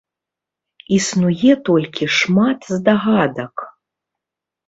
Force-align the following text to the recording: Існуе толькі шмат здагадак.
Існуе 0.97 1.51
толькі 1.67 2.05
шмат 2.19 2.59
здагадак. 2.77 3.55